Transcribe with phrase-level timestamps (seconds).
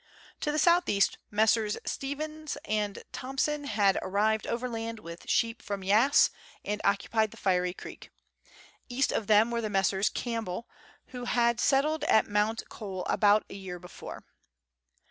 [0.39, 1.77] To the south east Messrs.
[1.85, 6.31] Stevens and Thomson had arrived overland with sheep from Yass,
[6.65, 8.09] and occupied the Fiery Creek.
[8.89, 10.09] East of them were the Messrs.
[10.09, 10.67] Camphell,
[11.09, 14.23] who had settled at Mount Cole about a year before.